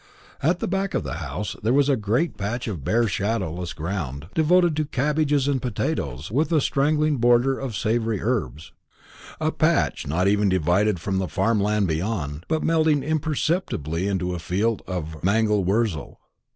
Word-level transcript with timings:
At 0.41 0.57
the 0.57 0.67
back 0.67 0.95
of 0.95 1.03
the 1.03 1.17
house 1.21 1.55
there 1.61 1.75
was 1.75 1.87
a 1.87 1.95
great 1.95 2.35
patch 2.35 2.67
of 2.67 2.83
bare 2.83 3.07
shadowless 3.07 3.71
ground 3.71 4.29
devoted 4.33 4.75
to 4.77 4.85
cabbages 4.85 5.47
and 5.47 5.61
potatoes, 5.61 6.31
with 6.31 6.51
a 6.51 6.59
straggling 6.59 7.17
border 7.17 7.59
of 7.59 7.75
savoury 7.77 8.19
herbs; 8.19 8.71
a 9.39 9.51
patch 9.51 10.07
not 10.07 10.27
even 10.27 10.49
divided 10.49 10.99
from 10.99 11.19
the 11.19 11.27
farm 11.27 11.61
land 11.61 11.87
beyond, 11.87 12.45
but 12.47 12.63
melting 12.63 13.03
imperceptibly 13.03 14.07
into 14.07 14.33
a 14.33 14.39
field 14.39 14.81
of 14.87 15.23
mangel 15.23 15.63
wurzel. 15.63 16.19